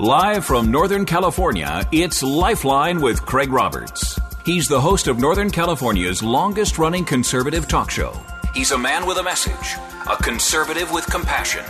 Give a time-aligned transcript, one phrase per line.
[0.00, 4.18] Live from Northern California, it's Lifeline with Craig Roberts.
[4.46, 8.18] He's the host of Northern California's longest running conservative talk show.
[8.54, 9.76] He's a man with a message,
[10.10, 11.66] a conservative with compassion.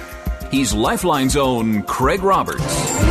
[0.53, 2.63] He's Lifeline's own Craig Roberts.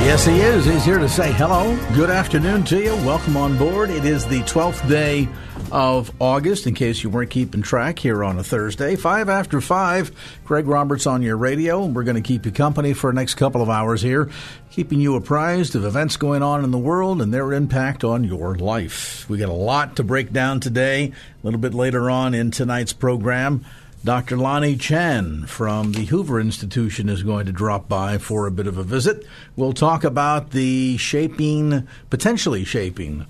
[0.07, 0.63] Yes, he is.
[0.63, 1.77] He's here to say hello.
[1.93, 2.95] Good afternoon to you.
[3.05, 3.89] Welcome on board.
[3.89, 5.27] It is the 12th day
[5.71, 8.95] of August, in case you weren't keeping track here on a Thursday.
[8.95, 10.11] Five after five,
[10.45, 11.85] Craig Roberts on your radio.
[11.85, 14.29] We're going to keep you company for the next couple of hours here,
[14.71, 18.55] keeping you apprised of events going on in the world and their impact on your
[18.55, 19.29] life.
[19.29, 21.05] We got a lot to break down today.
[21.11, 23.65] A little bit later on in tonight's program.
[24.04, 24.37] Dr.
[24.37, 28.77] Lanhee Chen from the Hoover Institution is going to drop by for a bit of
[28.77, 29.27] a visit.
[29.57, 33.26] We'll talk about the shaping, potentially shaping,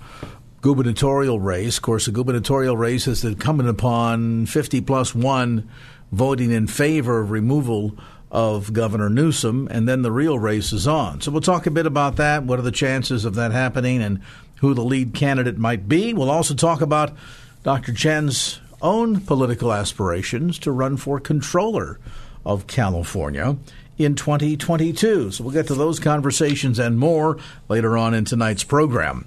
[0.61, 1.77] gubernatorial race.
[1.77, 5.69] Of course, the gubernatorial race is incumbent upon 50 plus one
[6.11, 7.97] voting in favor of removal
[8.31, 11.21] of Governor Newsom, and then the real race is on.
[11.21, 12.43] So we'll talk a bit about that.
[12.43, 14.21] What are the chances of that happening, and
[14.57, 16.13] who the lead candidate might be?
[16.13, 17.15] We'll also talk about
[17.63, 17.93] Dr.
[17.93, 21.99] Chen's own political aspirations to run for controller
[22.45, 23.57] of California
[23.97, 25.31] in 2022.
[25.31, 27.37] So we'll get to those conversations and more
[27.67, 29.25] later on in tonight's program.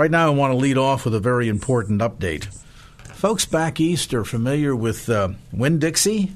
[0.00, 2.46] Right now, I want to lead off with a very important update.
[3.12, 6.34] Folks back east are familiar with uh, Winn Dixie.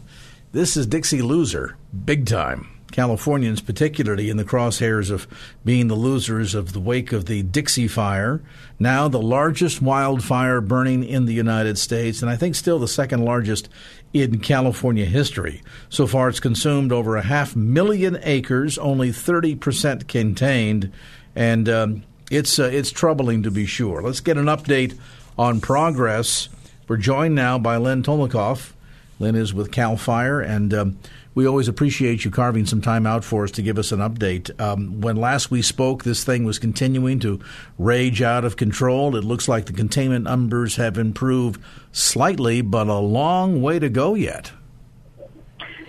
[0.53, 2.69] This is Dixie Loser, big time.
[2.93, 5.27] Californians, particularly in the crosshairs of
[5.65, 8.43] being the losers of the wake of the Dixie Fire,
[8.78, 13.25] now the largest wildfire burning in the United States, and I think still the second
[13.25, 13.71] largest
[14.12, 15.62] in California history.
[15.88, 20.93] So far, it's consumed over a half million acres, only 30% contained,
[21.34, 22.03] and um,
[22.34, 24.03] it's, uh, it's troubling to be sure.
[24.03, 24.99] Let's get an update
[25.39, 26.49] on progress.
[26.89, 28.72] We're joined now by Lynn Tolmachoff.
[29.19, 30.99] Lynn is with CAL FIRE, and um,
[31.34, 34.59] we always appreciate you carving some time out for us to give us an update.
[34.61, 37.41] Um, when last we spoke, this thing was continuing to
[37.78, 39.17] rage out of control.
[39.17, 41.61] It looks like the containment numbers have improved
[41.93, 44.53] slightly, but a long way to go yet.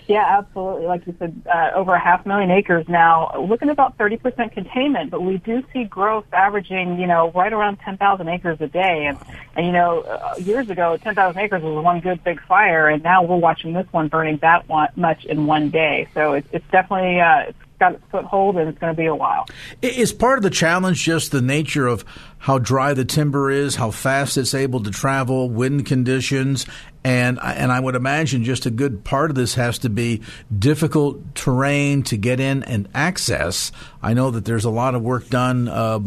[0.07, 0.85] Yeah, absolutely.
[0.85, 5.09] Like you said, uh, over a half million acres now, looking at about 30% containment,
[5.09, 9.05] but we do see growth averaging, you know, right around 10,000 acres a day.
[9.07, 9.17] And,
[9.55, 13.23] and you know, uh, years ago, 10,000 acres was one good big fire, and now
[13.23, 16.07] we're watching this one burning that one, much in one day.
[16.13, 19.15] So it's, it's definitely, uh, it's got its foothold and it's going to be a
[19.15, 19.45] while.
[19.81, 22.05] Is part of the challenge just the nature of
[22.37, 26.65] how dry the timber is, how fast it's able to travel, wind conditions,
[27.05, 30.23] and and I would imagine just a good part of this has to be
[30.57, 33.71] difficult terrain to get in and access.
[34.01, 35.99] I know that there's a lot of work done uh,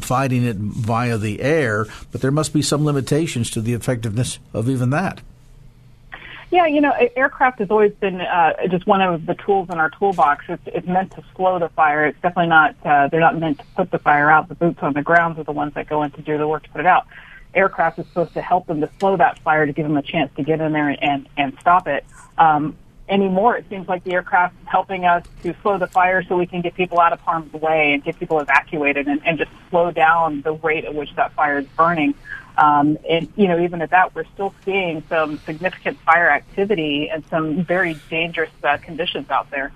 [0.00, 4.70] fighting it via the air, but there must be some limitations to the effectiveness of
[4.70, 5.20] even that.
[6.50, 9.90] Yeah, you know, aircraft has always been uh, just one of the tools in our
[9.90, 10.46] toolbox.
[10.48, 12.06] It's, it's meant to slow the fire.
[12.06, 12.76] It's definitely not.
[12.82, 14.48] Uh, they're not meant to put the fire out.
[14.48, 16.62] The boots on the ground are the ones that go in to do the work
[16.62, 17.06] to put it out.
[17.56, 20.30] Aircraft is supposed to help them to slow that fire to give them a chance
[20.36, 22.04] to get in there and and, and stop it.
[22.38, 22.76] Um,
[23.08, 26.46] anymore, it seems like the aircraft is helping us to slow the fire so we
[26.46, 29.90] can get people out of harm's way and get people evacuated and, and just slow
[29.90, 32.14] down the rate at which that fire is burning.
[32.58, 37.22] Um, and, you know, even at that, we're still seeing some significant fire activity and
[37.28, 39.72] some very dangerous uh, conditions out there.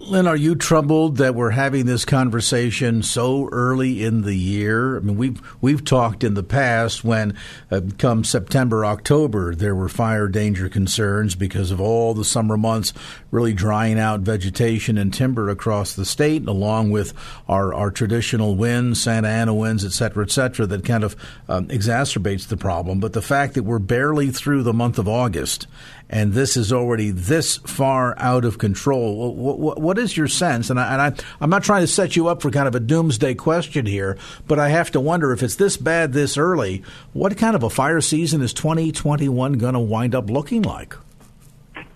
[0.00, 4.96] Lynn, are you troubled that we're having this conversation so early in the year?
[4.96, 7.36] I mean, we've we've talked in the past when,
[7.70, 12.94] uh, come September, October, there were fire danger concerns because of all the summer months
[13.30, 17.12] really drying out vegetation and timber across the state, along with
[17.48, 21.16] our, our traditional winds, Santa Ana winds, et cetera, et cetera, that kind of
[21.48, 23.00] um, exacerbates the problem.
[23.00, 25.66] But the fact that we're barely through the month of August
[26.12, 29.32] and this is already this far out of control.
[29.32, 30.68] What, what, what is your sense?
[30.68, 32.80] And, I, and I, I'm not trying to set you up for kind of a
[32.80, 34.18] doomsday question here,
[34.48, 36.82] but I have to wonder if it's this bad this early,
[37.12, 40.96] what kind of a fire season is 2021 going to wind up looking like?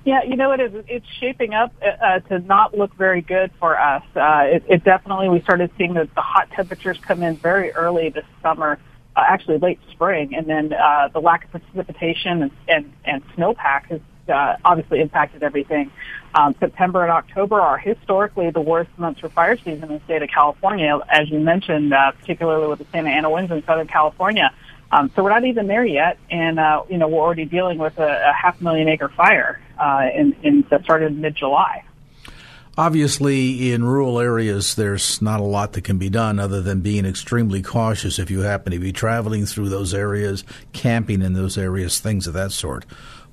[0.04, 0.84] Yeah, you know, it is.
[0.86, 4.02] It's shaping up uh, to not look very good for us.
[4.14, 8.10] Uh, it, it definitely, we started seeing the, the hot temperatures come in very early
[8.10, 8.78] this summer
[9.16, 13.86] uh, actually late spring, and then uh, the lack of precipitation and, and, and snowpack
[13.86, 15.90] has uh, obviously impacted everything.
[16.34, 20.22] Um, September and October are historically the worst months for fire season in the state
[20.22, 24.52] of California, as you mentioned, uh, particularly with the Santa Ana winds in Southern California.
[24.94, 27.98] Um, so we're not even there yet, and uh, you know we're already dealing with
[27.98, 31.84] a, a half million acre fire uh, in, in that started mid July.
[32.78, 37.06] Obviously, in rural areas, there's not a lot that can be done other than being
[37.06, 41.98] extremely cautious if you happen to be traveling through those areas, camping in those areas,
[41.98, 42.84] things of that sort.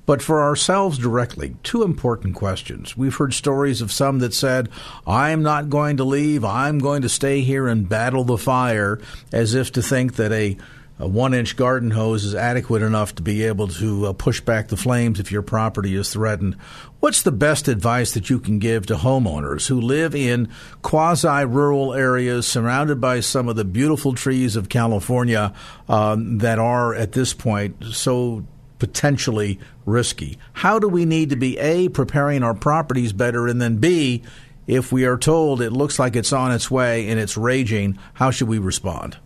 [0.04, 2.96] But for ourselves directly, two important questions.
[2.96, 4.68] We've heard stories of some that said,
[5.06, 9.00] I'm not going to leave, I'm going to stay here and battle the fire,
[9.32, 10.56] as if to think that a
[11.02, 14.68] a one inch garden hose is adequate enough to be able to uh, push back
[14.68, 16.54] the flames if your property is threatened.
[17.00, 20.48] What's the best advice that you can give to homeowners who live in
[20.82, 25.52] quasi rural areas surrounded by some of the beautiful trees of California
[25.88, 28.44] um, that are at this point so
[28.78, 30.38] potentially risky?
[30.52, 34.22] How do we need to be A, preparing our properties better, and then B,
[34.68, 38.30] if we are told it looks like it's on its way and it's raging, how
[38.30, 39.16] should we respond?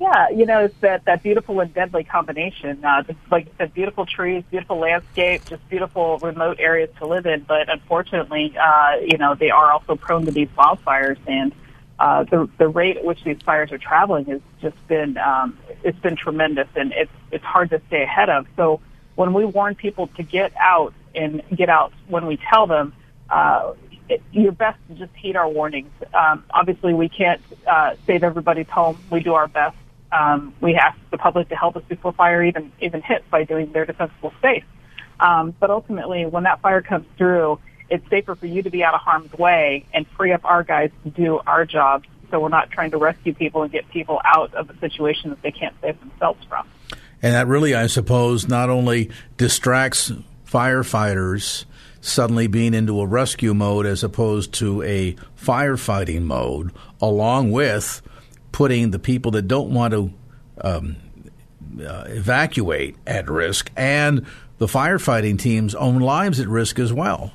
[0.00, 2.84] Yeah, you know, it's that, that beautiful and deadly combination.
[2.84, 7.26] Uh, just, like you said, beautiful trees, beautiful landscape, just beautiful remote areas to live
[7.26, 7.40] in.
[7.40, 11.52] But unfortunately, uh, you know, they are also prone to these wildfires and
[11.98, 15.98] uh, the the rate at which these fires are traveling has just been um, it's
[15.98, 18.46] been tremendous and it's it's hard to stay ahead of.
[18.56, 18.80] So
[19.16, 22.92] when we warn people to get out and get out when we tell them,
[23.30, 23.72] uh,
[24.08, 25.90] it, you're best to just heed our warnings.
[26.14, 29.00] Um, obviously, we can't uh, save everybody's home.
[29.10, 29.76] We do our best
[30.12, 33.72] um, we ask the public to help us before fire even even hits by doing
[33.72, 34.64] their defensible space.
[35.20, 37.58] Um, but ultimately, when that fire comes through,
[37.90, 40.90] it's safer for you to be out of harm's way and free up our guys
[41.04, 42.04] to do our job.
[42.30, 45.42] So we're not trying to rescue people and get people out of a situation that
[45.42, 46.68] they can't save themselves from.
[47.22, 50.12] And that really, I suppose, not only distracts
[50.46, 51.64] firefighters
[52.00, 56.70] suddenly being into a rescue mode as opposed to a firefighting mode,
[57.00, 58.02] along with
[58.58, 60.12] putting the people that don't want to
[60.62, 60.96] um,
[61.80, 64.26] uh, evacuate at risk and
[64.58, 67.30] the firefighting team's own lives at risk as well.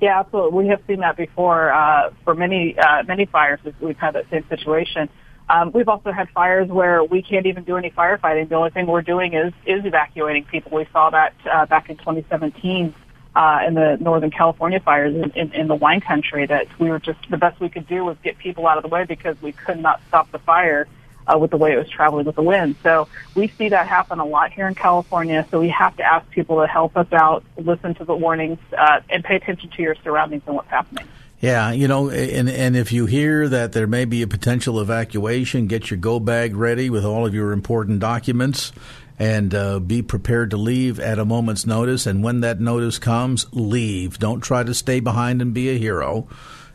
[0.00, 0.56] Yeah, absolutely.
[0.62, 3.58] We have seen that before uh, for many uh, many fires.
[3.80, 5.08] We've had that same situation.
[5.48, 8.48] Um, we've also had fires where we can't even do any firefighting.
[8.48, 10.70] The only thing we're doing is is evacuating people.
[10.70, 12.94] We saw that uh, back in 2017
[13.34, 16.98] uh, in the Northern California fires in, in, in the wine country that we were
[16.98, 19.52] just the best we could do was get people out of the way because we
[19.52, 20.88] could not stop the fire
[21.26, 22.76] uh, with the way it was traveling with the wind.
[22.82, 25.46] So we see that happen a lot here in California.
[25.50, 29.00] So we have to ask people to help us out, listen to the warnings, uh,
[29.08, 31.06] and pay attention to your surroundings and what's happening.
[31.40, 35.68] Yeah, you know, and and if you hear that there may be a potential evacuation,
[35.68, 38.72] get your go bag ready with all of your important documents
[39.20, 42.06] and uh, be prepared to leave at a moment's notice.
[42.06, 44.18] And when that notice comes, leave.
[44.18, 46.26] Don't try to stay behind and be a hero.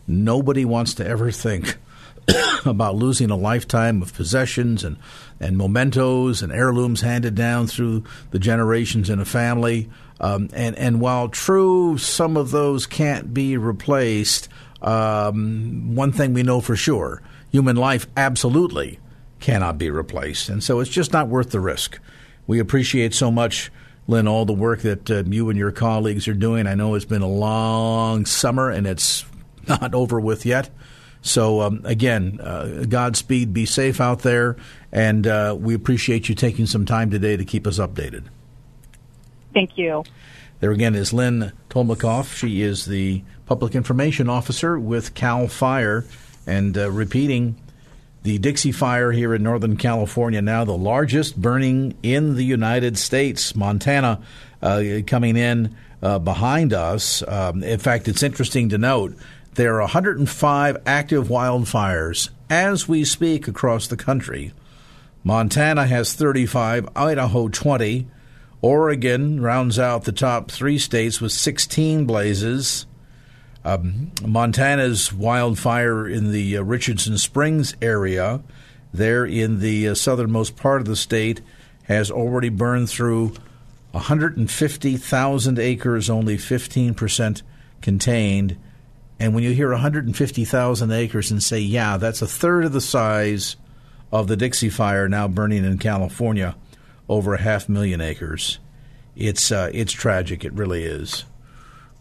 [0.07, 1.77] Nobody wants to ever think
[2.65, 4.97] about losing a lifetime of possessions and,
[5.39, 9.89] and mementos and heirlooms handed down through the generations in a family.
[10.19, 14.49] Um, and, and while true, some of those can't be replaced,
[14.83, 18.99] um, one thing we know for sure human life absolutely
[19.39, 20.47] cannot be replaced.
[20.47, 21.99] And so it's just not worth the risk.
[22.47, 23.71] We appreciate so much,
[24.07, 26.67] Lynn, all the work that uh, you and your colleagues are doing.
[26.67, 29.25] I know it's been a long summer and it's
[29.67, 30.69] not over with yet.
[31.21, 34.57] So, um, again, uh, Godspeed, be safe out there,
[34.91, 38.25] and uh, we appreciate you taking some time today to keep us updated.
[39.51, 40.03] Thank you.
[40.59, 42.35] There again is Lynn Tolmachoff.
[42.35, 46.05] She is the Public Information Officer with CAL FIRE,
[46.45, 47.55] and uh, repeating
[48.25, 53.55] the Dixie Fire here in Northern California, now the largest burning in the United States.
[53.55, 54.19] Montana
[54.63, 57.21] uh, coming in uh, behind us.
[57.27, 59.15] Um, in fact, it's interesting to note
[59.53, 64.53] there are 105 active wildfires as we speak across the country.
[65.23, 68.07] Montana has 35, Idaho 20,
[68.63, 72.87] Oregon rounds out the top three states with 16 blazes.
[73.65, 78.41] Um, Montana's wildfire in the uh, Richardson Springs area,
[78.93, 81.41] there in the uh, southernmost part of the state,
[81.85, 83.33] has already burned through
[83.91, 87.41] 150,000 acres, only 15%
[87.81, 88.55] contained.
[89.19, 93.55] And when you hear 150,000 acres and say, yeah, that's a third of the size
[94.11, 96.55] of the Dixie Fire now burning in California,
[97.09, 98.59] over a half million acres,
[99.15, 100.43] it's uh, it's tragic.
[100.43, 101.25] It really is.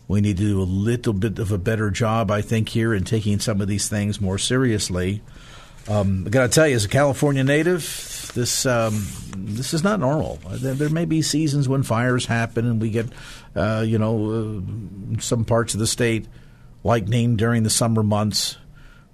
[0.07, 3.05] We need to do a little bit of a better job, I think, here in
[3.05, 5.23] taking some of these things more seriously.
[5.89, 9.07] Um, I got to tell you, as a California native, this um,
[9.37, 10.41] this is not normal.
[10.51, 13.07] There, there, may be seasons when fires happen, and we get,
[13.55, 14.63] uh, you know,
[15.17, 16.27] uh, some parts of the state
[16.83, 18.57] lightning during the summer months.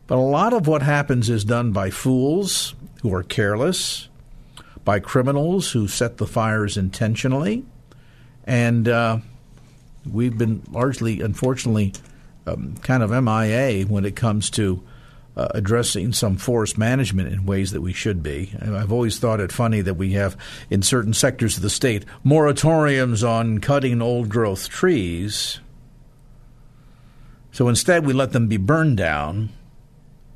[0.06, 4.08] But a lot of what happens is done by fools who are careless,
[4.84, 7.64] by criminals who set the fires intentionally,
[8.44, 9.18] and uh,
[10.10, 11.92] we've been largely, unfortunately,
[12.46, 14.82] um, kind of MIA when it comes to
[15.36, 18.52] uh, addressing some forest management in ways that we should be.
[18.60, 20.36] I've always thought it funny that we have,
[20.68, 25.60] in certain sectors of the state, moratoriums on cutting old growth trees.
[27.52, 29.50] So instead, we let them be burned down.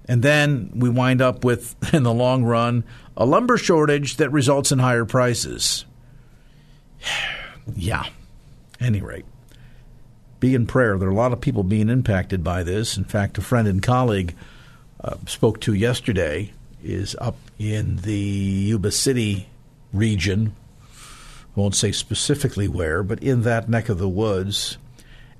[0.06, 2.84] And then we wind up with, in the long run,
[3.16, 5.84] a lumber shortage that results in higher prices.
[7.76, 8.04] yeah.
[8.80, 9.24] Any rate,
[10.40, 10.98] be in prayer.
[10.98, 12.96] There are a lot of people being impacted by this.
[12.96, 14.34] In fact, a friend and colleague
[15.02, 19.48] uh, spoke to yesterday is up in the Yuba City
[19.92, 20.54] region.
[20.90, 24.76] I Won't say specifically where, but in that neck of the woods.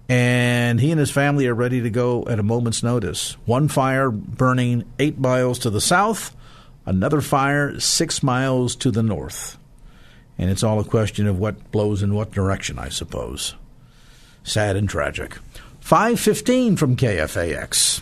[0.09, 3.37] And he and his family are ready to go at a moment's notice.
[3.47, 6.37] One fire burning eight miles to the south,
[6.85, 9.59] another fire six miles to the north.
[10.37, 13.55] And it's all a question of what blows in what direction, I suppose.
[14.45, 15.39] Sad and tragic.
[15.81, 18.01] 515 from KFAX.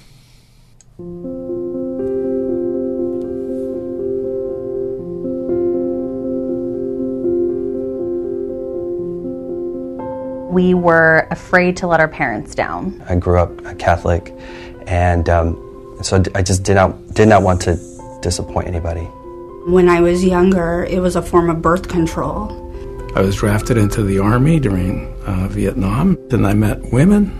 [10.53, 13.03] we were afraid to let our parents down.
[13.09, 14.35] I grew up Catholic,
[14.87, 15.57] and um,
[16.03, 17.79] so I just did not did not want to
[18.21, 19.05] disappoint anybody.
[19.67, 22.62] When I was younger, it was a form of birth control.
[23.15, 26.17] I was drafted into the army during uh, Vietnam.
[26.31, 27.39] and I met women.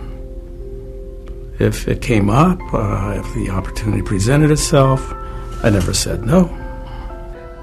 [1.57, 5.01] If it came up, uh, if the opportunity presented itself,
[5.63, 6.45] I never said no.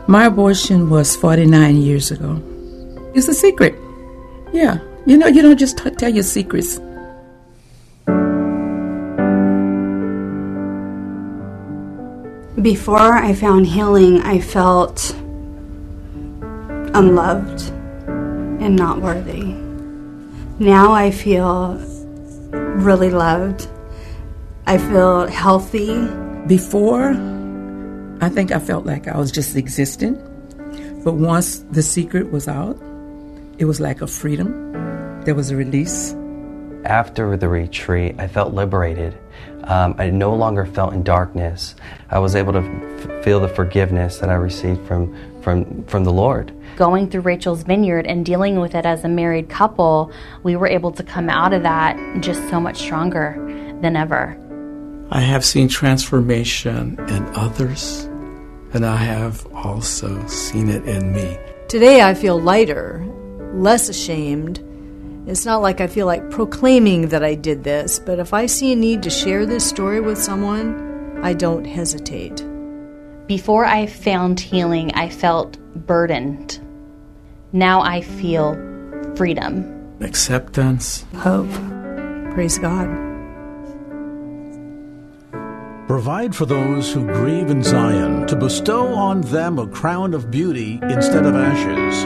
[0.08, 2.42] My abortion was 49 years ago.
[3.14, 3.76] It's a secret.
[4.52, 6.80] Yeah, you know, you don't just t- tell your secrets.
[12.60, 15.14] Before I found healing, I felt
[16.92, 17.72] unloved
[18.60, 19.42] and not worthy.
[20.58, 21.74] Now I feel
[22.52, 23.68] really loved.
[24.66, 26.08] I feel healthy.
[26.46, 27.10] Before,
[28.20, 30.14] I think I felt like I was just existing.
[31.04, 32.78] But once the secret was out,
[33.58, 34.70] it was like a freedom
[35.24, 36.14] there was a release.
[36.84, 39.18] After the retreat, I felt liberated.
[39.64, 41.74] Um, I no longer felt in darkness.
[42.08, 46.12] I was able to f- feel the forgiveness that I received from, from, from the
[46.12, 46.52] Lord.
[46.76, 50.92] Going through Rachel's Vineyard and dealing with it as a married couple, we were able
[50.92, 53.36] to come out of that just so much stronger
[53.80, 54.36] than ever.
[55.10, 58.04] I have seen transformation in others,
[58.72, 61.38] and I have also seen it in me.
[61.68, 63.04] Today I feel lighter,
[63.52, 64.64] less ashamed
[65.26, 68.72] it's not like I feel like proclaiming that I did this, but if I see
[68.72, 72.44] a need to share this story with someone, I don't hesitate.
[73.30, 75.56] Before I found healing, I felt
[75.86, 76.58] burdened.
[77.52, 78.54] Now I feel
[79.14, 81.48] freedom, acceptance, hope.
[82.34, 82.88] Praise God.
[85.86, 90.80] Provide for those who grieve in Zion, to bestow on them a crown of beauty
[90.82, 92.04] instead of ashes,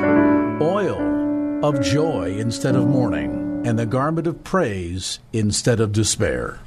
[0.61, 6.61] oil of joy instead of mourning, and the garment of praise instead of despair.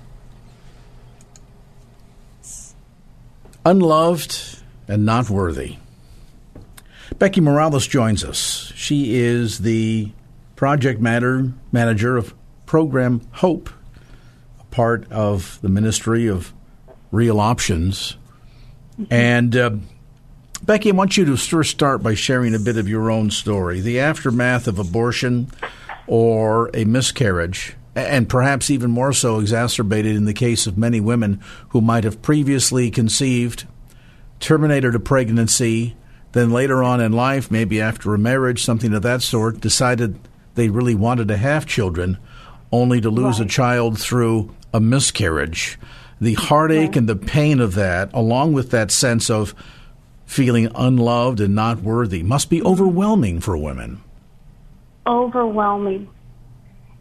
[3.69, 5.75] Unloved and not worthy.
[7.19, 8.71] Becky Morales joins us.
[8.75, 10.13] She is the
[10.55, 12.33] project matter manager of
[12.65, 13.69] program Hope,
[14.61, 16.53] a part of the Ministry of
[17.11, 18.15] Real Options.
[19.09, 19.71] And uh,
[20.63, 23.81] Becky, I want you to first start by sharing a bit of your own story,
[23.81, 25.51] the aftermath of abortion
[26.07, 31.41] or a miscarriage, and perhaps even more so exacerbated in the case of many women
[31.69, 33.65] who might have previously conceived,
[34.39, 35.95] terminated a pregnancy,
[36.33, 40.19] then later on in life, maybe after a marriage, something of that sort, decided
[40.53, 42.19] they really wanted to have children,
[42.71, 43.47] only to lose right.
[43.47, 45.79] a child through a miscarriage.
[46.21, 49.55] The heartache and the pain of that, along with that sense of
[50.25, 54.01] feeling unloved and not worthy must be overwhelming for women.
[55.07, 56.09] Overwhelming,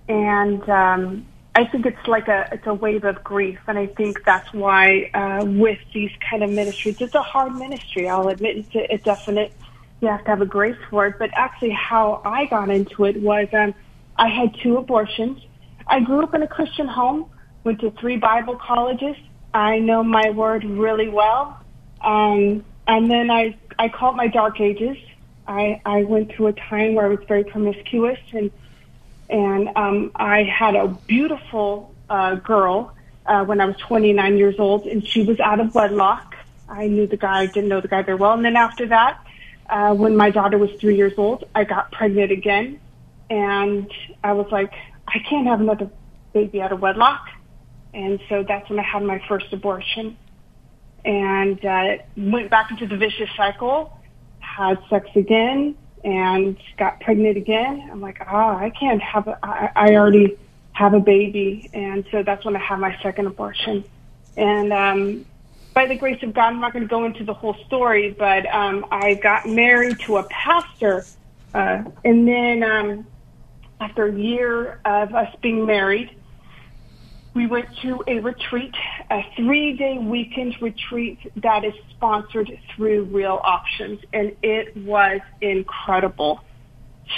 [0.09, 4.25] and um, I think it's like a it's a wave of grief, and I think
[4.25, 8.09] that's why uh, with these kind of ministries, it's a hard ministry.
[8.09, 9.53] I'll admit it's a, a definite.
[10.01, 13.21] You have to have a grace for it, but actually, how I got into it
[13.21, 13.75] was um,
[14.17, 15.41] I had two abortions.
[15.87, 17.31] I grew up in a Christian home,
[17.65, 19.17] went to three Bible colleges.
[19.55, 21.59] I know my word really well.
[22.03, 24.97] Um, and then I, I call it my dark ages.
[25.47, 28.51] I, I went through a time where I was very promiscuous and,
[29.29, 32.93] and, um, I had a beautiful, uh, girl,
[33.27, 36.35] uh, when I was 29 years old and she was out of wedlock.
[36.69, 38.33] I knew the guy, didn't know the guy very well.
[38.33, 39.21] And then after that,
[39.69, 42.81] uh, when my daughter was three years old, I got pregnant again
[43.29, 43.91] and
[44.23, 44.73] I was like,
[45.09, 45.91] I can't have another
[46.33, 47.29] baby out of wedlock.
[47.95, 50.17] And so that's when I had my first abortion
[51.05, 53.97] and uh, went back into the vicious cycle,
[54.41, 57.89] had sex again, and got pregnant again.
[57.91, 59.27] I'm like, ah, oh, I can't have.
[59.27, 60.39] A, I, I already
[60.73, 63.85] have a baby, and so that's when I had my second abortion.
[64.37, 65.27] And um,
[65.75, 68.47] by the grace of God, I'm not going to go into the whole story, but
[68.47, 71.05] um, I got married to a pastor,
[71.53, 73.07] uh, and then um,
[73.81, 76.16] after a year of us being married,
[77.37, 78.75] we went to a retreat,
[79.11, 86.41] a three day weekend retreat that is sponsored through Real Options, and it was incredible.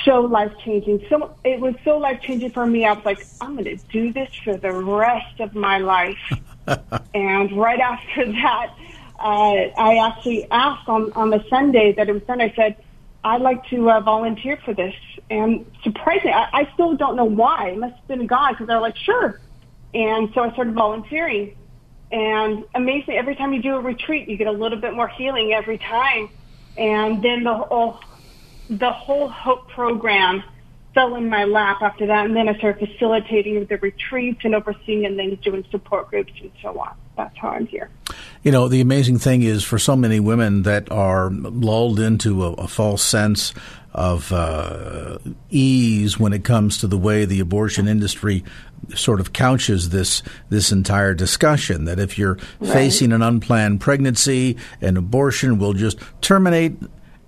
[0.05, 1.07] So life changing.
[1.09, 2.85] So it was so life changing for me.
[2.85, 6.19] I was like, I'm going to do this for the rest of my life.
[7.15, 8.75] and right after that,
[9.21, 12.41] uh, I actually asked on on the Sunday that it was done.
[12.41, 12.77] I said,
[13.23, 14.95] I'd like to uh, volunteer for this.
[15.31, 17.69] And surprisingly, I, I still don't know why.
[17.69, 19.41] It must have been God because they're like, sure
[19.95, 21.57] and so I started volunteering.
[22.11, 25.52] And amazing, every time you do a retreat, you get a little bit more healing
[25.52, 26.30] every time.
[26.76, 28.00] And then the whole,
[28.71, 30.42] the whole Hope program
[30.95, 32.26] fell in my lap after that.
[32.26, 36.50] And then I started facilitating the retreats and overseeing and then doing support groups and
[36.62, 36.95] so on.
[37.16, 37.90] That's how I'm here.
[38.42, 42.52] You know, the amazing thing is for so many women that are lulled into a,
[42.52, 43.52] a false sense
[43.92, 45.18] of uh,
[45.50, 48.45] ease when it comes to the way the abortion industry
[48.94, 52.73] sort of couches this this entire discussion that if you're right.
[52.73, 56.76] facing an unplanned pregnancy, an abortion will just terminate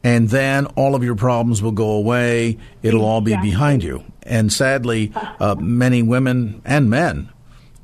[0.03, 2.59] and then all of your problems will go away.
[2.83, 4.05] It'll all be behind you.
[4.23, 7.31] And sadly, uh, many women and men,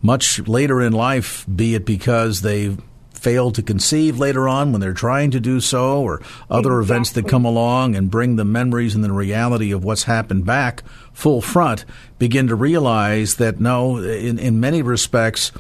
[0.02, 2.80] much later in life, be it because they've
[3.18, 6.84] fail to conceive later on when they're trying to do so, or other exactly.
[6.84, 10.82] events that come along and bring the memories and the reality of what's happened back
[11.12, 11.84] full front,
[12.18, 15.50] begin to realize that no, in, in many respects,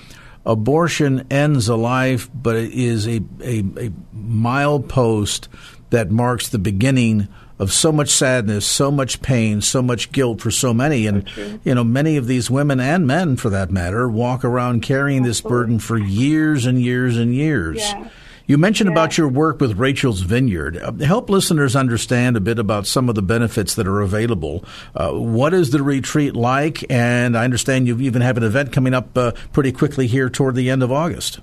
[0.44, 5.48] abortion ends a life, but it is a, a, a milepost
[5.90, 10.50] that marks the beginning of so much sadness, so much pain, so much guilt for
[10.50, 11.06] so many.
[11.06, 11.28] And,
[11.64, 15.40] you know, many of these women and men, for that matter, walk around carrying this
[15.40, 17.78] burden for years and years and years.
[17.78, 18.08] Yeah.
[18.48, 18.94] You mentioned yeah.
[18.94, 20.76] about your work with Rachel's Vineyard.
[20.76, 24.64] Uh, help listeners understand a bit about some of the benefits that are available.
[24.94, 26.88] Uh, what is the retreat like?
[26.90, 30.54] And I understand you even have an event coming up uh, pretty quickly here toward
[30.54, 31.40] the end of August.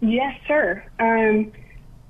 [0.00, 0.84] Yes, sir.
[1.00, 1.52] Um,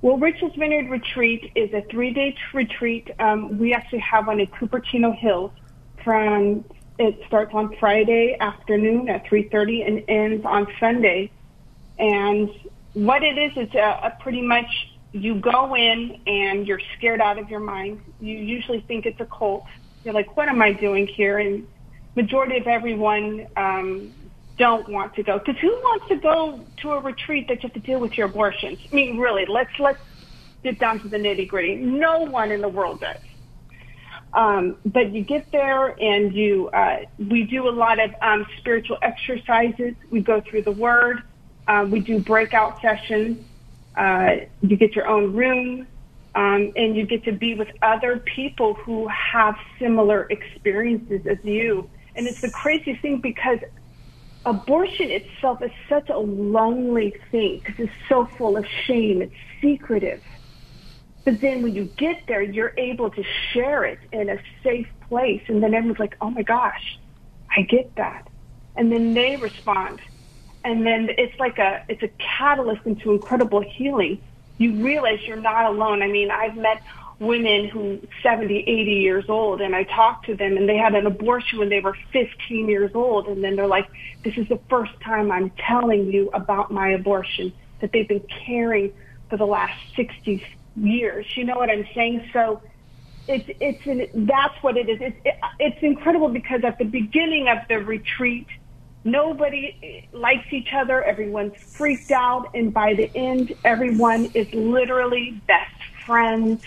[0.03, 3.09] well, Rachel's Vineyard Retreat is a three-day retreat.
[3.21, 5.53] Um, we actually have one at Cupertino Hills.
[6.03, 6.65] From
[6.99, 11.31] it starts on Friday afternoon at 3:30 and ends on Sunday.
[12.01, 12.51] And
[12.95, 14.67] what it is, it's a, a pretty much
[15.13, 18.01] you go in and you're scared out of your mind.
[18.21, 19.65] You usually think it's a cult.
[20.05, 21.39] You're like, what am I doing here?
[21.39, 21.69] And
[22.17, 24.13] majority of everyone um,
[24.59, 25.39] don't want to go.
[25.39, 28.29] Because who wants to go to a retreat that you have to deal with your
[28.29, 28.79] abortions?
[28.91, 29.99] I mean, really, let's let's
[30.63, 31.77] get down to the nitty gritty.
[31.77, 33.17] No one in the world does.
[34.35, 38.97] Um, but you get there and you, uh, we do a lot of um, spiritual
[39.03, 39.95] exercises.
[40.11, 41.19] We go through the Word.
[41.69, 43.39] Uh, we do breakout sessions.
[43.97, 45.87] Uh, you get your own room,
[46.35, 51.91] um, and you get to be with other people who have similar experiences as you.
[52.17, 53.59] And it's the craziest thing because
[54.45, 59.23] abortion itself is such a lonely thing because it's so full of shame.
[59.23, 60.23] It's secretive.
[61.25, 65.43] But then when you get there, you're able to share it in a safe place.
[65.47, 66.99] And then everyone's like, oh my gosh,
[67.57, 68.29] I get that.
[68.75, 70.01] And then they respond.
[70.65, 74.21] And then it's like a, it's a catalyst into incredible healing.
[74.59, 76.03] You realize you're not alone.
[76.03, 76.83] I mean, I've met
[77.19, 81.07] women who 70, 80 years old and I talked to them and they had an
[81.07, 83.89] abortion when they were 15 years old and then they're like,
[84.25, 88.93] this is the first time I'm telling you about my abortion that they've been carrying
[89.29, 90.45] for the last 60
[90.77, 91.27] years.
[91.37, 92.29] You know what I'm saying?
[92.33, 92.63] So
[93.29, 94.99] it's, it's, an, that's what it is.
[95.01, 98.47] It's, it, it's incredible because at the beginning of the retreat,
[99.05, 101.03] nobody eh, likes each other.
[101.03, 102.51] Everyone's freaked out.
[102.55, 105.71] And by the end, everyone is literally best
[106.05, 106.63] friends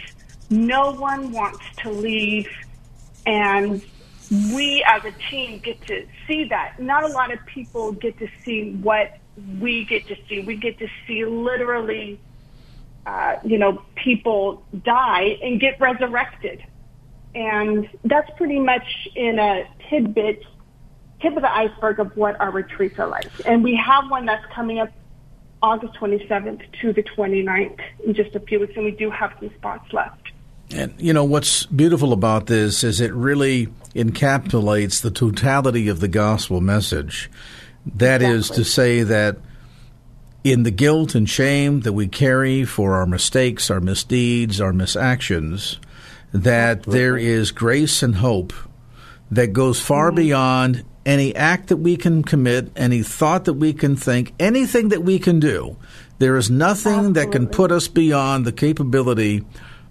[0.49, 2.49] no one wants to leave,
[3.25, 3.81] and
[4.29, 6.79] we as a team get to see that.
[6.79, 9.17] Not a lot of people get to see what
[9.59, 10.41] we get to see.
[10.41, 12.19] We get to see literally
[13.05, 16.63] uh, you know, people die and get resurrected.
[17.35, 20.43] And that's pretty much in a tidbit,
[21.21, 23.29] tip of the iceberg of what our retreats are like.
[23.45, 24.89] And we have one that's coming up
[25.61, 29.51] August 27th to the 29th in just a few weeks, and we do have some
[29.55, 30.31] spots left.
[30.71, 36.07] And you know what's beautiful about this is it really encapsulates the totality of the
[36.07, 37.29] gospel message.
[37.85, 38.37] That exactly.
[38.37, 39.37] is to say that
[40.43, 45.79] in the guilt and shame that we carry for our mistakes, our misdeeds, our misactions,
[46.33, 46.99] that Absolutely.
[46.99, 48.53] there is grace and hope
[49.31, 50.17] that goes far mm-hmm.
[50.17, 55.03] beyond any act that we can commit, any thought that we can think, anything that
[55.03, 55.77] we can do.
[56.17, 57.21] There is nothing Absolutely.
[57.21, 59.43] that can put us beyond the capability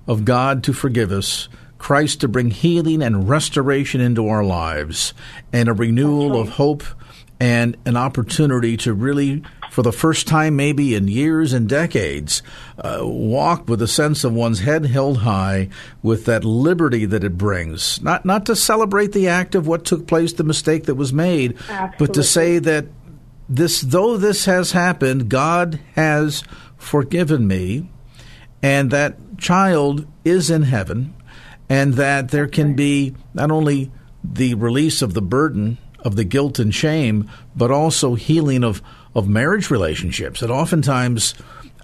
[0.06, 5.14] of God to forgive us, Christ to bring healing and restoration into our lives,
[5.52, 6.40] and a renewal right.
[6.40, 6.82] of hope
[7.40, 12.42] and an opportunity to really, for the first time maybe in years and decades,
[12.78, 15.68] uh, walk with a sense of one's head held high
[16.02, 18.00] with that liberty that it brings.
[18.02, 21.58] Not, not to celebrate the act of what took place, the mistake that was made,
[21.68, 22.06] Absolutely.
[22.06, 22.86] but to say that
[23.48, 26.44] this, though this has happened, God has
[26.76, 27.90] forgiven me,
[28.64, 31.14] and that child is in heaven,
[31.68, 33.92] and that there can be not only
[34.24, 38.80] the release of the burden of the guilt and shame, but also healing of,
[39.14, 40.40] of marriage relationships.
[40.40, 41.34] that oftentimes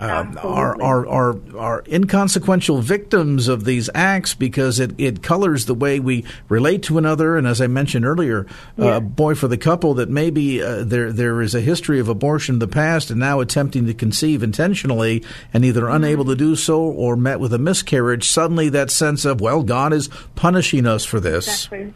[0.00, 5.74] uh, are, are, are, are inconsequential victims of these acts because it, it colors the
[5.74, 7.36] way we relate to another.
[7.36, 8.46] And as I mentioned earlier,
[8.78, 8.96] uh, yeah.
[8.96, 12.54] uh, boy, for the couple that maybe uh, there there is a history of abortion
[12.54, 15.96] in the past and now attempting to conceive intentionally and either mm-hmm.
[15.96, 19.92] unable to do so or met with a miscarriage, suddenly that sense of, well, God
[19.92, 21.66] is punishing us for this.
[21.66, 21.94] Exactly.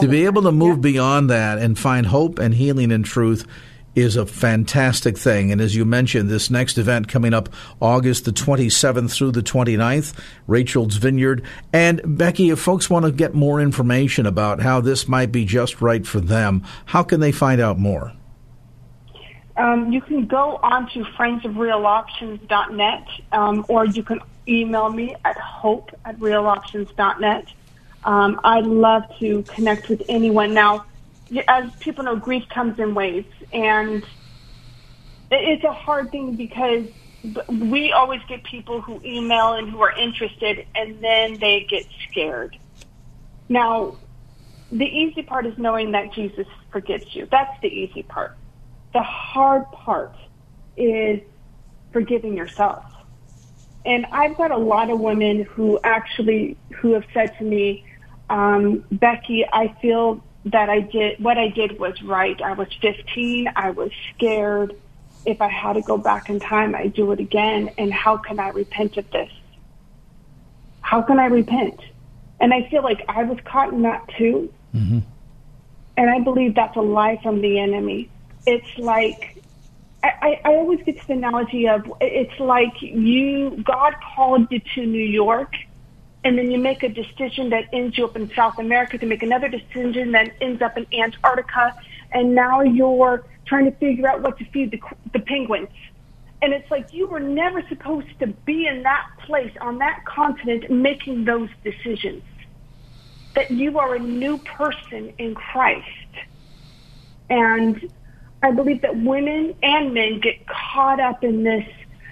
[0.00, 0.82] To be able to move yeah.
[0.82, 3.46] beyond that and find hope and healing and truth
[3.94, 5.52] is a fantastic thing.
[5.52, 7.48] And as you mentioned, this next event coming up
[7.80, 10.14] August the 27th through the 29th,
[10.46, 11.42] Rachel's Vineyard.
[11.72, 15.80] And Becky, if folks want to get more information about how this might be just
[15.80, 18.12] right for them, how can they find out more?
[19.56, 25.90] Um, you can go on to friendsofrealoptions.net um, or you can email me at hope
[26.04, 27.46] at realoptions.net.
[28.04, 30.54] Um, I'd love to connect with anyone.
[30.54, 30.86] Now,
[31.48, 34.04] as people know, grief comes in waves, and
[35.30, 36.86] it's a hard thing because
[37.48, 42.56] we always get people who email and who are interested, and then they get scared.
[43.48, 43.98] Now,
[44.70, 47.28] the easy part is knowing that Jesus forgives you.
[47.30, 48.32] That's the easy part.
[48.94, 50.14] The hard part
[50.76, 51.20] is
[51.92, 52.82] forgiving yourself.
[53.84, 57.84] And I've got a lot of women who actually who have said to me,
[58.30, 62.40] um, Becky, I feel that I did what I did was right.
[62.40, 63.52] I was 15.
[63.54, 64.74] I was scared.
[65.24, 67.70] If I had to go back in time, I'd do it again.
[67.78, 69.30] And how can I repent of this?
[70.80, 71.80] How can I repent?
[72.40, 74.52] And I feel like I was caught in that too.
[74.74, 74.98] Mm-hmm.
[75.96, 78.10] And I believe that's a lie from the enemy.
[78.46, 79.42] It's like
[80.02, 84.86] I, I always get to the analogy of it's like you God called you to
[84.86, 85.54] New York
[86.24, 89.22] and then you make a decision that ends you up in South America to make
[89.22, 91.74] another decision that ends up in Antarctica,
[92.12, 94.80] and now you're trying to figure out what to feed the,
[95.12, 95.68] the penguins.
[96.40, 100.70] And it's like you were never supposed to be in that place on that continent
[100.70, 102.22] making those decisions.
[103.34, 105.86] That you are a new person in Christ.
[107.30, 107.80] And
[108.42, 111.64] I believe that women and men get caught up in this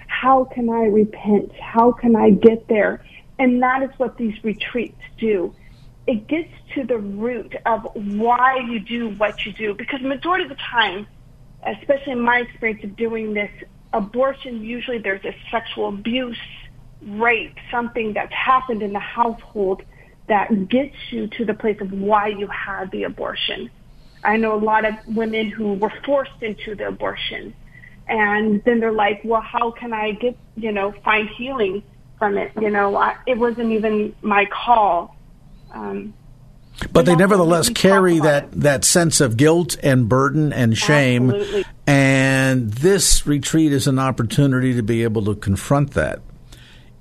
[0.07, 1.51] how can I repent?
[1.59, 3.03] How can I get there?
[3.41, 5.55] And that is what these retreats do.
[6.05, 9.73] It gets to the root of why you do what you do.
[9.73, 11.07] Because majority of the time,
[11.65, 13.49] especially in my experience of doing this,
[13.93, 16.37] abortion, usually there's a sexual abuse,
[17.01, 19.81] rape, something that's happened in the household
[20.27, 23.71] that gets you to the place of why you had the abortion.
[24.23, 27.55] I know a lot of women who were forced into the abortion.
[28.07, 31.81] And then they're like, well, how can I get, you know, find healing?
[32.21, 32.51] From it.
[32.61, 35.15] You know, I, it wasn't even my call.
[35.73, 36.13] Um,
[36.93, 41.31] but they nevertheless carry that, that sense of guilt and burden and shame.
[41.31, 41.65] Absolutely.
[41.87, 46.21] And this retreat is an opportunity to be able to confront that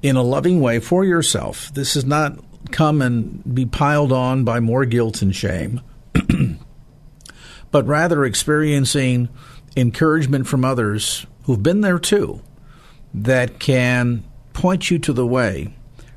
[0.01, 1.71] in a loving way for yourself.
[1.75, 2.39] This is not
[2.71, 5.83] come and be piled on by more guilt and shame,
[7.71, 9.29] but rather experiencing
[9.77, 12.41] encouragement from others who've been there too
[13.13, 15.75] that can point you to the way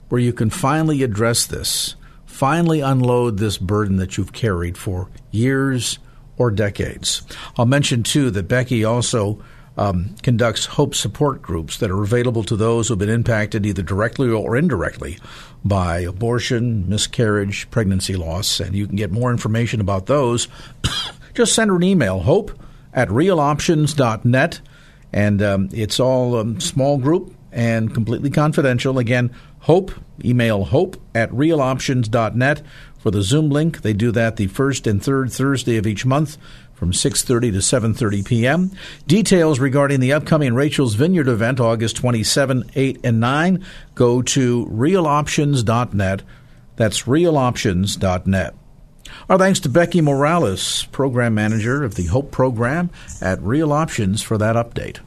[0.10, 6.00] where you can finally address this, finally unload this burden that you've carried for years
[6.38, 7.22] or decades.
[7.58, 9.44] I'll mention, too, that Becky also
[9.78, 13.82] um, conducts hope support groups that are available to those who have been impacted either
[13.82, 15.18] directly or indirectly
[15.66, 18.60] by abortion, miscarriage, pregnancy loss.
[18.60, 20.48] And you can get more information about those.
[21.34, 22.52] Just send her an email, hope
[22.94, 24.62] at realoptions.net.
[25.12, 28.98] And um, it's all um, small group and completely confidential.
[28.98, 29.92] Again, hope,
[30.24, 32.62] email hope at realoptions.net
[32.98, 33.82] for the Zoom link.
[33.82, 36.38] They do that the first and third Thursday of each month
[36.74, 38.72] from 6:30 to 7:30 p.m.
[39.08, 46.24] Details regarding the upcoming Rachel's Vineyard event August 27, 8 and 9 go to realoptions.net.
[46.76, 48.56] That's realoptions.net.
[49.30, 52.90] Our thanks to Becky Morales, program manager of the Hope program
[53.22, 55.00] at Real Options for that update.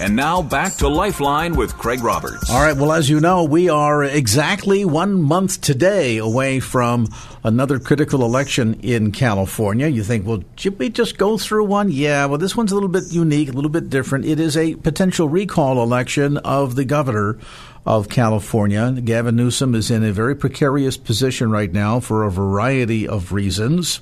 [0.00, 2.50] And now back to Lifeline with Craig Roberts.
[2.50, 2.76] All right.
[2.76, 7.08] Well, as you know, we are exactly one month today away from
[7.44, 9.86] another critical election in California.
[9.86, 11.90] You think, well, should we just go through one?
[11.90, 12.24] Yeah.
[12.26, 14.24] Well, this one's a little bit unique, a little bit different.
[14.24, 17.38] It is a potential recall election of the governor
[17.84, 18.92] of California.
[19.04, 24.00] Gavin Newsom is in a very precarious position right now for a variety of reasons.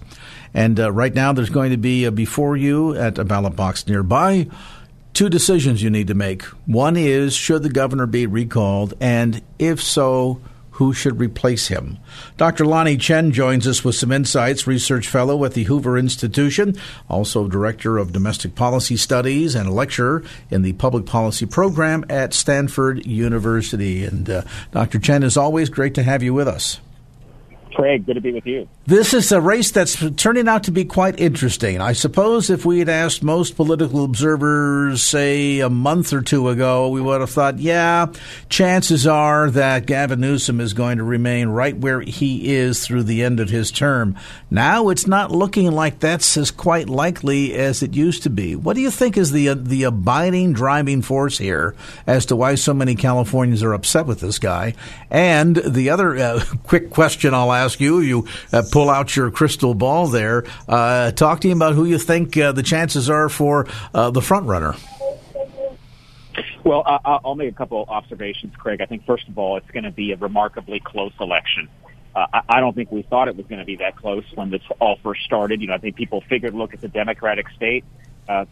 [0.53, 3.87] And uh, right now, there's going to be uh, before you at a ballot box
[3.87, 4.49] nearby
[5.15, 6.43] two decisions you need to make.
[6.67, 10.41] One is should the governor be recalled, and if so,
[10.81, 11.99] who should replace him?
[12.39, 12.65] Dr.
[12.65, 16.75] Lanhee Chen joins us with some insights, research fellow at the Hoover Institution,
[17.07, 22.33] also director of domestic policy studies and a lecturer in the public policy program at
[22.33, 24.05] Stanford University.
[24.05, 24.43] And uh,
[24.73, 24.99] Dr.
[24.99, 26.81] Chen, is always great to have you with us.
[27.81, 28.69] Craig, good to be with you.
[28.85, 31.81] This is a race that's turning out to be quite interesting.
[31.81, 36.91] I suppose if we had asked most political observers, say, a month or two ago,
[36.91, 38.09] we would have thought, yeah,
[38.51, 43.25] chances are that Gavin Newsom is going to remain right where he is through the
[43.25, 44.15] end of his term.
[44.51, 48.57] Now it's not looking like that's as quite likely as it used to be.
[48.57, 51.75] What do you think is the, the abiding driving force here
[52.07, 54.75] as to why so many Californians are upset with this guy?
[55.11, 59.75] And the other uh, quick question I'll ask you, you uh, pull out your crystal
[59.75, 60.45] ball there.
[60.67, 64.23] Uh, talk to me about who you think uh, the chances are for uh, the
[64.23, 64.75] front runner.
[66.65, 68.81] Well, I'll make a couple observations, Craig.
[68.81, 71.69] I think first of all, it's going to be a remarkably close election.
[72.15, 74.63] Uh, I don't think we thought it was going to be that close when this
[74.79, 75.61] all first started.
[75.61, 77.85] You know, I think people figured, look at the Democratic state,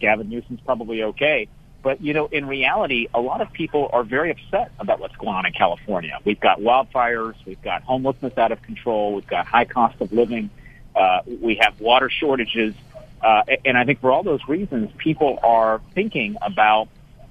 [0.00, 1.48] Gavin Newsom's probably okay.
[1.81, 5.35] But, you know, in reality, a lot of people are very upset about what's going
[5.35, 6.19] on in California.
[6.25, 7.35] We've got wildfires.
[7.47, 9.14] We've got homelessness out of control.
[9.14, 10.51] We've got high cost of living.
[10.97, 12.75] Uh, we have water shortages.
[13.23, 16.88] Uh, and I think for all those reasons, people are thinking about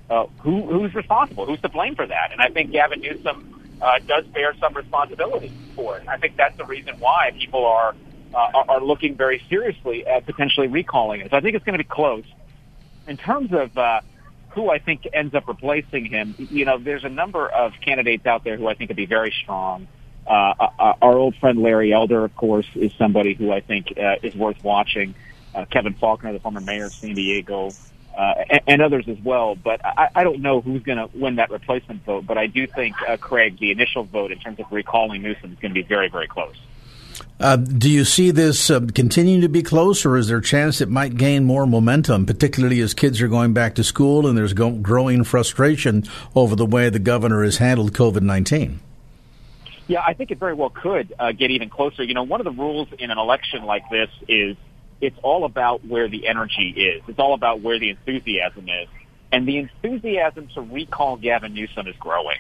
[0.10, 2.32] uh, who, who's responsible, who's to blame for that.
[2.32, 6.08] And I think Gavin Newsom uh, does bear some responsibility for it.
[6.08, 7.96] I think that's the reason why people are,
[8.34, 11.32] uh, are looking very seriously at potentially recalling it.
[11.32, 12.26] So I think it's going to be close.
[13.08, 14.02] In terms of uh,
[14.50, 18.44] who I think ends up replacing him, you know, there's a number of candidates out
[18.44, 19.88] there who I think would be very strong.
[20.26, 24.16] Uh, uh, our old friend Larry Elder, of course, is somebody who I think uh,
[24.22, 25.16] is worth watching.
[25.56, 27.72] Uh, Kevin Faulconer, the former mayor of San Diego,
[28.18, 29.56] uh, and, and others as well.
[29.56, 32.26] But I, I don't know who's going to win that replacement vote.
[32.26, 35.60] But I do think, uh, Craig, the initial vote in terms of recalling Newsom is
[35.60, 36.58] going to be very, very close.
[37.40, 40.82] Uh, do you see this uh, continuing to be close, or is there a chance
[40.82, 44.54] it might gain more momentum, particularly as kids are going back to school and there's
[44.54, 46.04] go- growing frustration
[46.36, 48.80] over the way the governor has handled COVID 19?
[49.88, 52.04] Yeah, I think it very well could uh, get even closer.
[52.04, 54.58] You know, one of the rules in an election like this is
[55.00, 57.04] it's all about where the energy is.
[57.08, 58.88] It's all about where the enthusiasm is.
[59.32, 62.38] And the enthusiasm to recall Gavin Newsom is growing.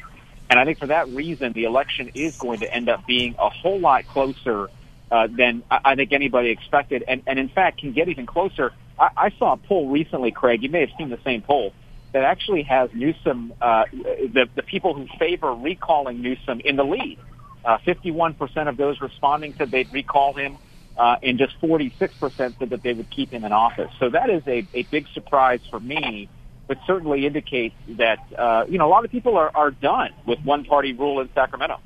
[0.49, 3.49] And I think for that reason, the election is going to end up being a
[3.49, 4.69] whole lot closer
[5.11, 8.73] uh, than I, think anybody expected, and, and in fact can get even closer.
[8.99, 10.63] I, I saw a poll recently, Craig.
[10.63, 11.73] You may have seen the same poll
[12.13, 17.19] that actually has Newsom, uh, the the people who favor recalling Newsom in the lead.
[17.63, 20.57] Uh, 51% of those responding said they'd recall him,
[20.97, 21.91] uh, and just 46%
[22.37, 23.91] said that they would keep him in office.
[23.99, 26.29] So that is a, a big surprise for me
[26.67, 30.39] but certainly indicates that uh, you know a lot of people are, are done with
[30.41, 31.79] one party rule in Sacramento.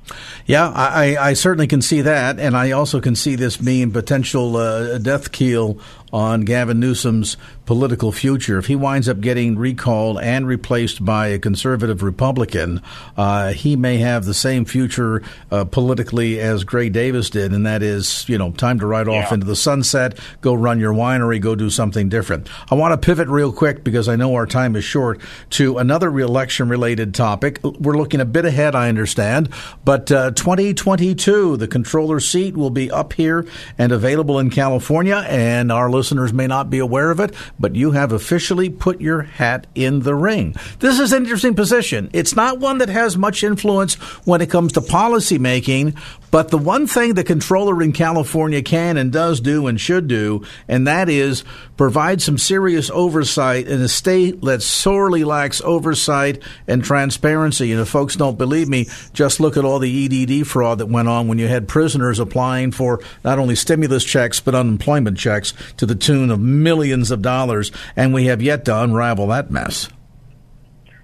[0.46, 4.56] Yeah, I, I certainly can see that, and I also can see this being potential
[4.56, 5.78] uh, death keel
[6.12, 8.58] on Gavin Newsom's political future.
[8.58, 12.82] If he winds up getting recalled and replaced by a conservative Republican,
[13.16, 17.82] uh, he may have the same future uh, politically as Gray Davis did, and that
[17.82, 21.54] is, you know, time to ride off into the sunset, go run your winery, go
[21.54, 22.48] do something different.
[22.70, 25.20] I want to pivot real quick because I know our time time is short,
[25.50, 27.58] to another election related topic.
[27.62, 29.48] We're looking a bit ahead, I understand,
[29.84, 33.44] but uh, 2022, the controller seat will be up here
[33.76, 36.01] and available in California, and our listeners
[36.32, 40.14] may not be aware of it, but you have officially put your hat in the
[40.14, 40.54] ring.
[40.80, 42.10] This is an interesting position.
[42.12, 45.94] It's not one that has much influence when it comes to policy making,
[46.30, 50.44] but the one thing the controller in California can and does do and should do,
[50.66, 51.44] and that is
[51.76, 57.72] provide some serious oversight in a state that sorely lacks oversight and transparency.
[57.72, 61.08] And if folks don't believe me, just look at all the EDD fraud that went
[61.08, 65.84] on when you had prisoners applying for not only stimulus checks, but unemployment checks to
[65.84, 67.72] the tune of millions of dollars.
[67.96, 69.88] And we have yet to unravel that mess.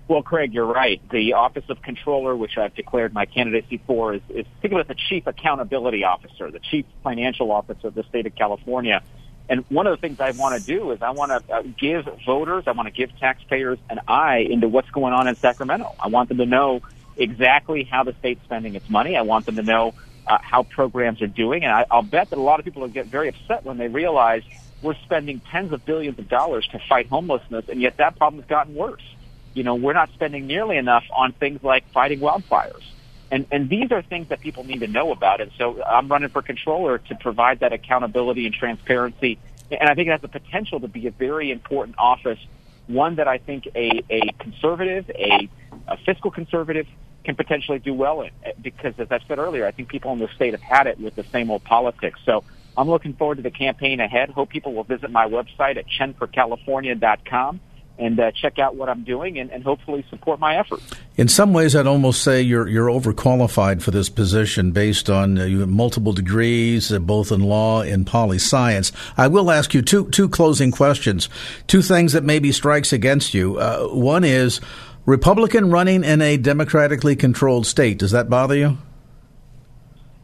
[0.08, 1.02] Well, Craig, you're right.
[1.10, 4.94] The Office of Controller, which I've declared my candidacy for, is, is think it the
[4.94, 9.02] Chief Accountability Officer, the Chief Financial Officer of the state of California.
[9.50, 12.08] And one of the things I want to do is I want to uh, give
[12.24, 15.94] voters, I want to give taxpayers an eye into what's going on in Sacramento.
[16.00, 16.80] I want them to know
[17.18, 19.14] exactly how the state's spending its money.
[19.14, 19.92] I want them to know
[20.26, 21.64] uh, how programs are doing.
[21.64, 23.88] And I, I'll bet that a lot of people will get very upset when they
[23.88, 24.42] realize
[24.82, 28.74] we're spending tens of billions of dollars to fight homelessness, and yet that problem's gotten
[28.74, 29.02] worse
[29.58, 32.84] you know, we're not spending nearly enough on things like fighting wildfires.
[33.30, 35.40] And, and these are things that people need to know about.
[35.40, 39.36] And so I'm running for controller to provide that accountability and transparency.
[39.70, 42.38] And I think it has the potential to be a very important office,
[42.86, 45.48] one that I think a, a conservative, a,
[45.88, 46.86] a fiscal conservative
[47.24, 48.30] can potentially do well in.
[48.62, 51.16] Because as I said earlier, I think people in the state have had it with
[51.16, 52.20] the same old politics.
[52.24, 52.44] So
[52.78, 54.30] I'm looking forward to the campaign ahead.
[54.30, 57.60] Hope people will visit my website at chenforcalifornia.com
[57.98, 60.84] and uh, check out what I'm doing and, and, hopefully support my efforts.
[61.16, 65.48] In some ways, I'd almost say you're you're overqualified for this position based on uh,
[65.66, 68.92] multiple degrees, uh, both in law and poli science.
[69.16, 71.28] I will ask you two two closing questions,
[71.66, 73.58] two things that maybe strikes against you.
[73.58, 74.60] Uh, one is
[75.04, 77.98] Republican running in a democratically controlled state.
[77.98, 78.78] Does that bother you?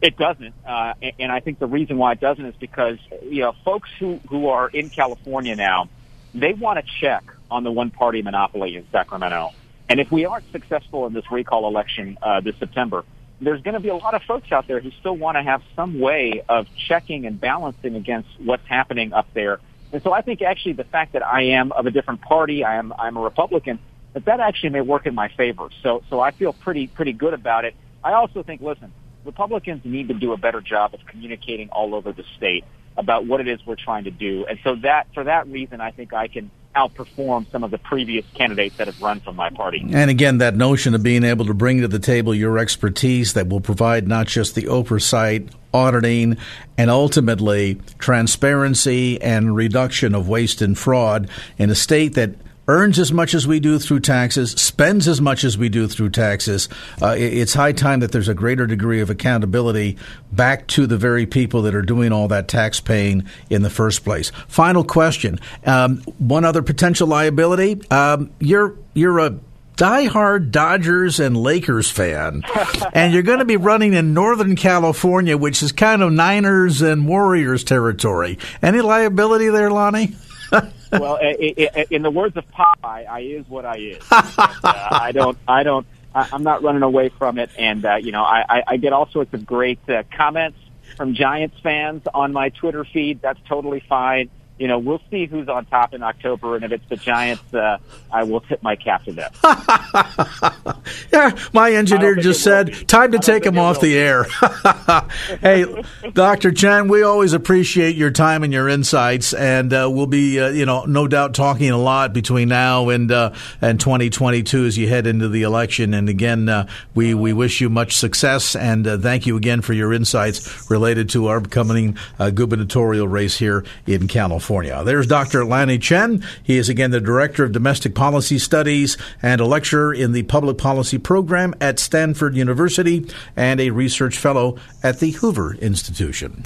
[0.05, 3.53] It doesn't, uh, and I think the reason why it doesn't is because you know
[3.65, 5.89] folks who who are in California now,
[6.35, 9.49] they want to check on the one party monopoly in Sacramento.
[9.89, 13.03] And if we aren't successful in this recall election uh, this September,
[13.41, 15.63] there's going to be a lot of folks out there who still want to have
[15.75, 19.59] some way of checking and balancing against what's happening up there.
[19.91, 22.75] And so I think actually the fact that I am of a different party, I
[22.75, 23.79] am I'm a Republican,
[24.13, 25.69] that that actually may work in my favor.
[25.81, 27.73] So so I feel pretty pretty good about it.
[28.03, 28.93] I also think listen,
[29.25, 32.63] Republicans need to do a better job of communicating all over the state
[32.97, 34.45] about what it is we're trying to do.
[34.45, 38.25] And so that for that reason I think I can outperform some of the previous
[38.33, 39.85] candidates that have run from my party.
[39.91, 43.47] And again, that notion of being able to bring to the table your expertise that
[43.47, 46.37] will provide not just the oversight, auditing,
[46.77, 52.35] and ultimately transparency and reduction of waste and fraud in a state that
[52.67, 56.09] earns as much as we do through taxes, spends as much as we do through
[56.09, 56.69] taxes.
[57.01, 59.97] Uh, it's high time that there's a greater degree of accountability
[60.31, 64.03] back to the very people that are doing all that tax paying in the first
[64.03, 64.31] place.
[64.47, 67.81] Final question: um, One other potential liability.
[67.89, 69.37] Um, you're you're a
[69.77, 72.43] diehard Dodgers and Lakers fan,
[72.93, 77.07] and you're going to be running in Northern California, which is kind of Niners and
[77.07, 78.39] Warriors territory.
[78.61, 80.15] Any liability there, Lanhee?
[80.91, 84.03] well, in the words of Popeye, I is what I is.
[84.11, 87.49] And, uh, I don't, I don't, I'm not running away from it.
[87.57, 90.57] And, uh, you know, I, I get all sorts of great uh, comments
[90.97, 93.21] from Giants fans on my Twitter feed.
[93.21, 96.87] That's totally fine you know, we'll see who's on top in October, and if it's
[96.87, 97.77] the Giants, uh,
[98.09, 99.31] I will tip my cap to them.
[101.11, 104.23] yeah, my engineer just said, time to take him off the air.
[105.41, 105.65] hey,
[106.13, 106.53] Dr.
[106.53, 110.65] Chen, we always appreciate your time and your insights, and uh, we'll be, uh, you
[110.65, 115.05] know, no doubt talking a lot between now and uh, and 2022 as you head
[115.05, 115.93] into the election.
[115.93, 119.73] And again, uh, we, we wish you much success, and uh, thank you again for
[119.73, 124.44] your insights related to our upcoming gubernatorial race here in California.
[124.45, 124.83] California.
[124.83, 125.41] There's Dr.
[125.41, 126.23] Lanhee Chen.
[126.43, 130.59] He is again the Director of Domestic Policy Studies and a lecturer in the Public
[130.59, 136.45] Policy Program at Stanford University and a research fellow at the Hoover Institution.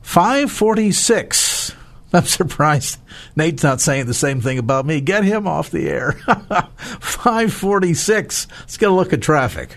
[0.00, 1.72] 546.
[2.14, 2.98] I'm surprised
[3.36, 5.02] Nate's not saying the same thing about me.
[5.02, 6.12] Get him off the air.
[6.78, 8.46] 546.
[8.58, 9.76] Let's get a look at traffic.